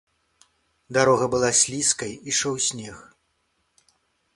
Дарога 0.97 1.25
была 1.35 1.51
слізкай, 1.61 2.11
ішоў 2.35 2.55
снег. 2.71 2.97